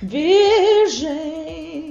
Virgem! 0.00 1.88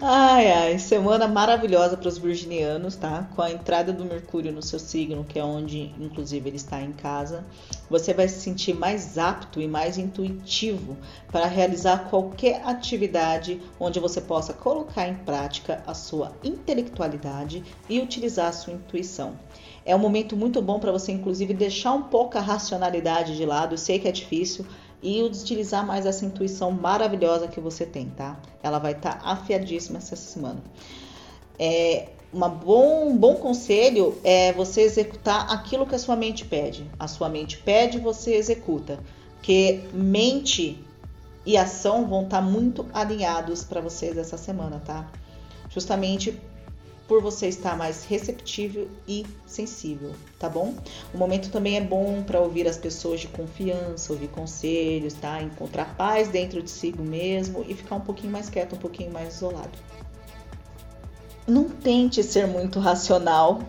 Ai, 0.00 0.50
ai, 0.50 0.78
semana 0.78 1.28
maravilhosa 1.28 1.96
para 1.96 2.08
os 2.08 2.18
virginianos, 2.18 2.96
tá? 2.96 3.28
Com 3.34 3.40
a 3.40 3.50
entrada 3.50 3.92
do 3.92 4.04
Mercúrio 4.04 4.52
no 4.52 4.60
seu 4.60 4.78
signo, 4.78 5.24
que 5.24 5.38
é 5.38 5.44
onde, 5.44 5.94
inclusive, 5.98 6.48
ele 6.48 6.56
está 6.56 6.82
em 6.82 6.92
casa, 6.92 7.44
você 7.88 8.12
vai 8.12 8.28
se 8.28 8.40
sentir 8.40 8.74
mais 8.74 9.16
apto 9.16 9.60
e 9.60 9.68
mais 9.68 9.96
intuitivo 9.96 10.96
para 11.30 11.46
realizar 11.46 12.10
qualquer 12.10 12.60
atividade 12.66 13.62
onde 13.78 14.00
você 14.00 14.20
possa 14.20 14.52
colocar 14.52 15.06
em 15.08 15.14
prática 15.14 15.82
a 15.86 15.94
sua 15.94 16.32
intelectualidade 16.42 17.62
e 17.88 18.00
utilizar 18.00 18.48
a 18.48 18.52
sua 18.52 18.74
intuição. 18.74 19.38
É 19.86 19.94
um 19.94 20.00
momento 20.00 20.36
muito 20.36 20.60
bom 20.60 20.80
para 20.80 20.92
você, 20.92 21.12
inclusive, 21.12 21.54
deixar 21.54 21.92
um 21.92 22.02
pouco 22.02 22.36
a 22.36 22.40
racionalidade 22.40 23.36
de 23.36 23.46
lado. 23.46 23.74
Eu 23.74 23.78
sei 23.78 23.98
que 23.98 24.08
é 24.08 24.12
difícil, 24.12 24.66
e 25.04 25.22
utilizar 25.22 25.86
mais 25.86 26.06
essa 26.06 26.24
intuição 26.24 26.70
maravilhosa 26.70 27.46
que 27.46 27.60
você 27.60 27.84
tem, 27.84 28.08
tá? 28.08 28.40
Ela 28.62 28.78
vai 28.78 28.92
estar 28.92 29.18
tá 29.18 29.30
afiadíssima 29.32 29.98
essa 29.98 30.16
semana. 30.16 30.64
É, 31.58 32.08
uma 32.32 32.48
bom, 32.48 33.10
um 33.10 33.16
bom 33.16 33.34
conselho 33.34 34.18
é 34.24 34.50
você 34.54 34.80
executar 34.80 35.52
aquilo 35.52 35.86
que 35.86 35.94
a 35.94 35.98
sua 35.98 36.16
mente 36.16 36.46
pede. 36.46 36.90
A 36.98 37.06
sua 37.06 37.28
mente 37.28 37.58
pede, 37.58 37.98
você 37.98 38.34
executa. 38.34 38.98
Porque 39.34 39.82
mente 39.92 40.82
e 41.44 41.58
ação 41.58 42.08
vão 42.08 42.24
estar 42.24 42.38
tá 42.38 42.42
muito 42.42 42.86
alinhados 42.94 43.62
para 43.62 43.82
vocês 43.82 44.16
essa 44.16 44.38
semana, 44.38 44.80
tá? 44.82 45.06
Justamente 45.68 46.40
por 47.06 47.20
você 47.20 47.48
estar 47.48 47.76
mais 47.76 48.04
receptível 48.04 48.88
e 49.06 49.26
sensível, 49.46 50.12
tá 50.38 50.48
bom? 50.48 50.74
O 51.12 51.18
momento 51.18 51.50
também 51.50 51.76
é 51.76 51.80
bom 51.80 52.22
para 52.22 52.40
ouvir 52.40 52.66
as 52.66 52.78
pessoas 52.78 53.20
de 53.20 53.28
confiança, 53.28 54.12
ouvir 54.12 54.28
conselhos, 54.28 55.12
tá? 55.14 55.42
Encontrar 55.42 55.96
paz 55.96 56.28
dentro 56.28 56.62
de 56.62 56.70
si 56.70 56.94
mesmo 56.98 57.64
e 57.68 57.74
ficar 57.74 57.96
um 57.96 58.00
pouquinho 58.00 58.32
mais 58.32 58.48
quieto, 58.48 58.74
um 58.74 58.78
pouquinho 58.78 59.12
mais 59.12 59.36
isolado. 59.36 59.78
Não 61.46 61.68
tente 61.68 62.22
ser 62.22 62.46
muito 62.46 62.80
racional. 62.80 63.60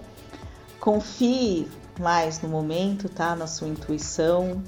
Confie 0.79 1.67
mais 1.99 2.41
no 2.41 2.47
momento, 2.47 3.09
tá? 3.09 3.35
Na 3.35 3.47
sua 3.47 3.67
intuição, 3.67 4.63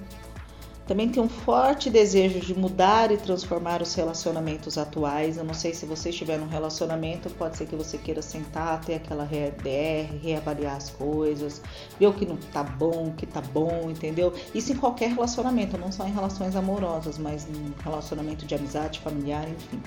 também 0.88 1.10
tem 1.10 1.22
um 1.22 1.28
forte 1.28 1.90
desejo 1.90 2.40
de 2.40 2.58
mudar 2.58 3.12
e 3.12 3.18
transformar 3.18 3.82
os 3.82 3.94
relacionamentos 3.94 4.78
atuais. 4.78 5.38
Eu 5.38 5.44
não 5.44 5.54
sei 5.54 5.74
se 5.74 5.86
você 5.86 6.10
estiver 6.10 6.40
num 6.40 6.48
relacionamento, 6.48 7.30
pode 7.32 7.58
ser 7.58 7.68
que 7.68 7.76
você 7.76 7.98
queira 7.98 8.22
sentar, 8.22 8.80
ter 8.86 8.96
aquela 8.96 9.26
RDR, 9.26 10.18
reavaliar 10.24 10.78
as 10.78 10.90
coisas, 10.90 11.62
ver 12.00 12.08
o 12.08 12.14
que 12.14 12.26
não 12.26 12.38
tá 12.38 12.64
bom, 12.64 13.08
o 13.08 13.14
que 13.14 13.26
tá 13.26 13.42
bom, 13.42 13.90
entendeu? 13.90 14.34
Isso 14.56 14.72
em 14.72 14.78
qualquer 14.78 15.10
relacionamento, 15.10 15.78
não 15.78 15.92
só 15.92 16.08
em 16.08 16.12
relações 16.12 16.56
amorosas, 16.56 17.18
mas 17.18 17.46
em 17.50 17.74
relacionamento 17.84 18.46
de 18.46 18.56
amizade, 18.56 19.00
familiar, 19.02 19.48
enfim. 19.50 19.82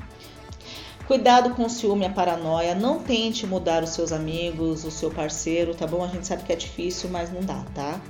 Cuidado 1.06 1.56
com 1.56 1.64
o 1.64 1.70
ciúme 1.70 2.02
e 2.02 2.06
a 2.06 2.10
paranoia. 2.10 2.74
Não 2.74 3.00
tente 3.00 3.44
mudar 3.46 3.82
os 3.82 3.90
seus 3.90 4.12
amigos, 4.12 4.84
o 4.84 4.90
seu 4.90 5.10
parceiro, 5.10 5.74
tá 5.74 5.86
bom? 5.86 6.04
A 6.04 6.08
gente 6.08 6.26
sabe 6.26 6.44
que 6.44 6.52
é 6.52 6.56
difícil, 6.56 7.10
mas 7.10 7.32
não 7.32 7.40
dá, 7.40 7.64
tá? 7.74 8.00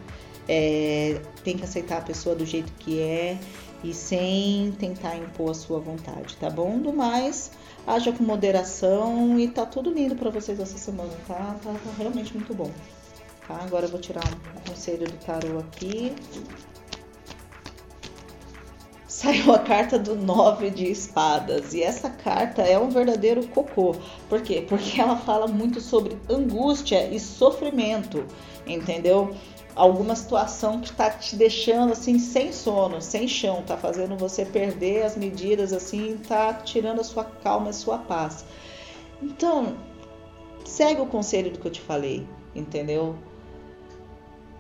É, 0.53 1.21
tem 1.45 1.57
que 1.57 1.63
aceitar 1.63 1.99
a 1.99 2.01
pessoa 2.01 2.35
do 2.35 2.45
jeito 2.45 2.73
que 2.73 3.01
é 3.01 3.39
e 3.85 3.95
sem 3.95 4.73
tentar 4.73 5.17
impor 5.17 5.53
a 5.53 5.55
sua 5.55 5.79
vontade, 5.79 6.37
tá 6.39 6.51
bom? 6.51 6.81
Do 6.81 6.93
mais, 6.93 7.53
haja 7.87 8.11
com 8.11 8.25
moderação 8.25 9.39
e 9.39 9.47
tá 9.47 9.65
tudo 9.65 9.93
lindo 9.93 10.17
para 10.17 10.29
vocês 10.29 10.59
essa 10.59 10.77
semana, 10.77 11.13
tá? 11.29 11.57
tá? 11.63 11.73
Tá, 11.73 11.79
realmente 11.97 12.35
muito 12.35 12.53
bom. 12.53 12.71
Tá? 13.47 13.61
Agora 13.63 13.87
eu 13.87 13.91
vou 13.91 14.01
tirar 14.01 14.25
um 14.27 14.71
conselho 14.71 15.07
do 15.07 15.17
tarô 15.25 15.61
aqui. 15.61 16.15
Saiu 19.07 19.53
a 19.53 19.59
carta 19.59 19.99
do 19.99 20.17
nove 20.17 20.71
de 20.71 20.91
espadas 20.91 21.75
e 21.75 21.83
essa 21.83 22.11
carta 22.11 22.63
é 22.63 22.79
um 22.79 22.89
verdadeiro 22.89 23.47
cocô. 23.49 23.95
Por 24.29 24.41
quê? 24.43 24.65
Porque 24.69 25.01
ela 25.01 25.17
fala 25.17 25.47
muito 25.47 25.81
sobre 25.81 26.17
angústia 26.29 27.07
e 27.07 27.21
sofrimento, 27.21 28.25
entendeu? 28.67 29.35
Alguma 29.75 30.15
situação 30.15 30.81
que 30.81 30.91
está 30.91 31.11
te 31.11 31.37
deixando 31.37 31.93
assim 31.93 32.19
sem 32.19 32.53
sono, 32.53 33.01
sem 33.01 33.27
chão, 33.29 33.63
tá 33.67 33.77
fazendo 33.77 34.17
você 34.17 34.45
perder 34.45 35.05
as 35.05 35.17
medidas 35.17 35.73
assim, 35.73 36.19
tá 36.27 36.53
tirando 36.55 37.01
a 37.01 37.05
sua 37.05 37.25
calma, 37.25 37.71
a 37.71 37.73
sua 37.73 37.99
paz. 37.99 38.45
Então, 39.23 39.77
segue 40.65 41.01
o 41.01 41.07
conselho 41.07 41.51
do 41.51 41.59
que 41.59 41.67
eu 41.67 41.73
te 41.73 41.81
falei, 41.81 42.27
entendeu? 42.55 43.17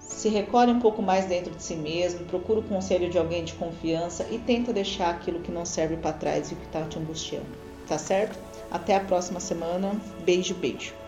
Se 0.00 0.28
recolhe 0.28 0.70
um 0.70 0.80
pouco 0.80 1.00
mais 1.00 1.26
dentro 1.26 1.54
de 1.54 1.62
si 1.62 1.74
mesmo, 1.74 2.26
procura 2.26 2.60
o 2.60 2.64
conselho 2.64 3.08
de 3.08 3.16
alguém 3.16 3.44
de 3.44 3.54
confiança 3.54 4.26
e 4.30 4.38
tenta 4.38 4.72
deixar 4.72 5.10
aquilo 5.10 5.40
que 5.40 5.52
não 5.52 5.64
serve 5.64 5.96
para 5.96 6.12
trás 6.12 6.50
e 6.50 6.54
que 6.54 6.66
está 6.66 6.82
te 6.82 6.98
angustiando, 6.98 7.46
tá 7.86 7.96
certo? 7.96 8.38
Até 8.70 8.96
a 8.96 9.00
próxima 9.00 9.40
semana. 9.40 9.92
Beijo, 10.24 10.54
beijo. 10.54 10.99